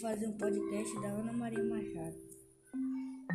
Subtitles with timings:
[0.00, 2.16] fazer um podcast da Ana Maria Machado.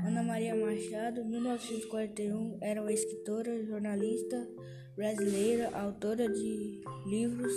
[0.06, 4.48] Ana Maria Machado, 1941, era uma escritora, jornalista
[4.96, 7.52] brasileira, autora de livros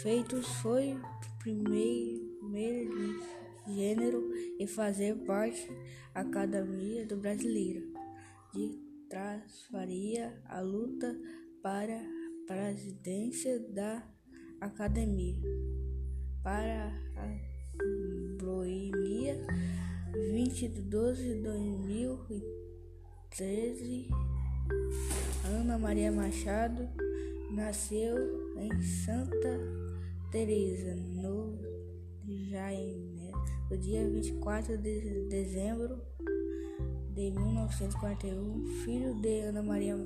[0.00, 0.96] feitos, foi
[1.40, 5.68] primeira de gênero e fazer parte
[6.14, 7.82] da Academia do Brasileira
[8.54, 11.14] de Transfaria a luta
[11.62, 14.02] para a presidência da
[14.60, 15.36] Academia
[16.46, 17.26] para a
[18.40, 19.36] Boemia
[20.30, 24.08] 20 de 12 de 2013
[25.44, 26.88] Ana Maria Machado
[27.50, 28.14] nasceu
[28.58, 29.58] em Santa
[30.30, 31.58] Teresa no
[32.48, 33.32] Jaime,
[33.68, 36.00] no dia 24 de dezembro
[37.12, 39.96] de 1941, filho de Ana Maria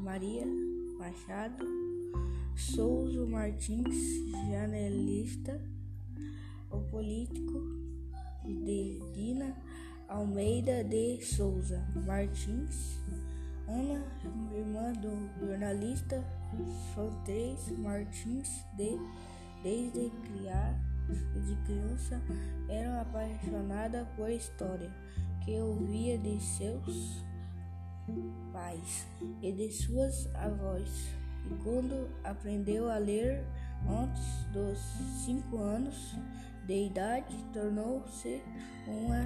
[0.00, 0.46] Maria
[0.96, 1.66] Machado
[2.54, 3.96] Souza Martins,
[4.48, 5.60] janelista,
[6.70, 7.60] o político
[8.44, 9.56] de Dina
[10.08, 12.98] Almeida de Souza Martins,
[13.66, 14.02] Ana,
[14.54, 16.24] irmã do jornalista
[16.94, 18.98] Frantrês Martins, de,
[19.62, 22.22] desde criar, de criança
[22.68, 24.90] era apaixonada por história
[25.44, 27.22] que ouvia de seus
[28.52, 29.06] pais
[29.42, 31.08] e de suas avós.
[31.50, 33.44] E quando aprendeu a ler
[33.86, 34.78] antes dos
[35.24, 36.14] cinco anos
[36.68, 38.42] de idade, tornou-se
[38.86, 39.24] uma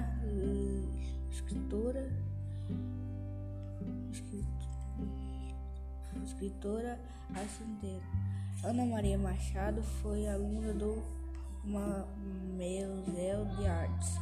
[1.29, 2.09] escritora,
[6.23, 6.97] escritora
[7.35, 8.05] ascendente.
[8.63, 11.03] Ana Maria Machado foi aluna do
[11.65, 14.19] Museu de Artes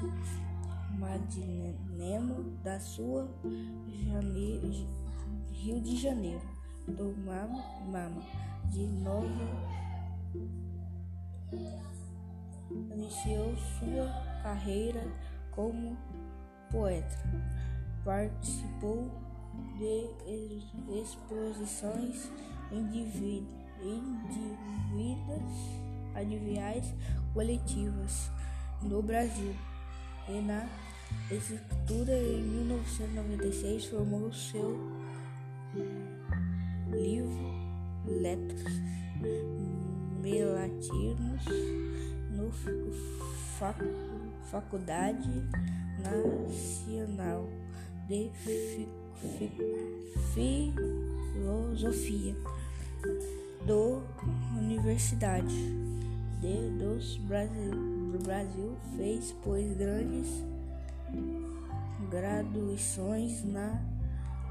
[0.97, 3.29] Madinemo da sua
[5.51, 6.41] Rio de Janeiro
[6.87, 8.23] do Mama, Mama
[8.71, 9.91] de Nova
[12.93, 14.07] iniciou sua
[14.43, 15.03] carreira
[15.51, 15.97] como
[16.71, 17.17] poeta.
[18.03, 19.11] Participou
[19.77, 20.09] de
[21.01, 22.31] exposições
[22.71, 23.51] individuais
[27.33, 28.29] coletivas
[28.81, 29.55] no Brasil
[30.27, 30.67] e na
[31.29, 34.79] escritura em 1996 formou seu
[36.91, 37.51] livro
[38.05, 38.63] Letras
[40.21, 41.45] Melatinos
[42.31, 42.51] no
[43.57, 43.77] fac,
[44.49, 45.29] Faculdade
[45.99, 47.47] Nacional
[48.07, 48.31] de
[51.33, 52.35] Filosofia
[53.65, 54.01] do
[54.57, 55.55] Universidade
[56.41, 57.91] de, dos Brasil,
[58.23, 60.27] Brasil fez pois grandes
[62.09, 63.81] graduações na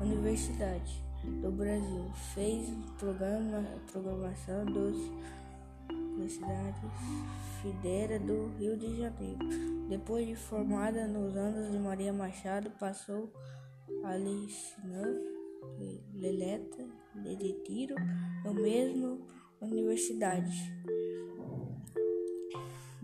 [0.01, 2.11] Universidade do Brasil.
[2.35, 2.69] Fez
[2.99, 4.97] programa, programação dos
[6.21, 6.83] Universidades
[7.63, 9.39] Fidera do Rio de Janeiro.
[9.89, 13.33] Depois de formada nos anos de Maria Machado, passou
[14.05, 15.15] a lecionar
[16.15, 16.87] Leleta
[17.39, 17.95] de Tiro,
[18.45, 19.27] no mesmo
[19.63, 20.55] universidade.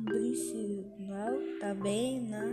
[0.04, 2.44] Principal também na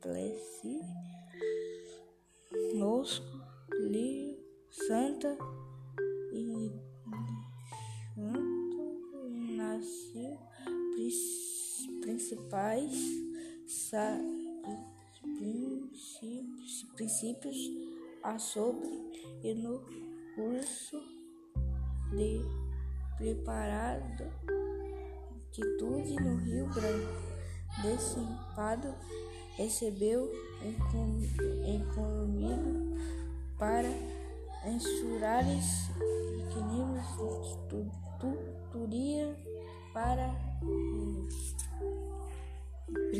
[0.00, 0.80] Plessi
[2.74, 3.26] Nosco,
[3.72, 4.38] Li,
[4.70, 5.36] Santa
[12.30, 12.92] principais
[15.38, 17.56] princípios, princípios
[18.22, 18.88] a sobre
[19.42, 19.80] e no
[20.36, 21.02] curso
[22.12, 22.40] de
[23.16, 24.24] preparado
[25.48, 27.30] atitude no Rio Branco.
[27.82, 28.94] Desimpado
[29.56, 30.30] recebeu
[31.64, 32.96] encomido
[33.58, 33.88] para
[34.66, 35.88] ensurares
[36.48, 37.06] pequeninos
[38.20, 39.36] tutoria
[39.92, 40.28] para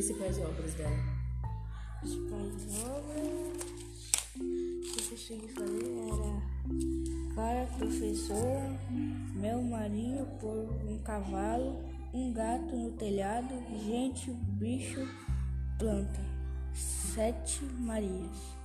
[0.01, 0.97] principais obras dela.
[2.01, 8.79] Principais obras que eu consegui fazer era para professor,
[9.35, 10.57] meu marinho por
[10.89, 11.85] um cavalo,
[12.15, 13.55] um gato no telhado,
[13.85, 15.07] gente, bicho,
[15.79, 16.21] planta,
[16.73, 18.57] sete Marias.